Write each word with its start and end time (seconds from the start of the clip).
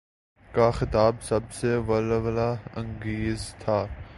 کا 0.51 0.71
خطاب 0.71 1.15
سب 1.21 1.51
سے 1.51 1.75
ولولہ 1.77 2.49
انگیز 2.75 3.55
تھا۔ 3.59 3.85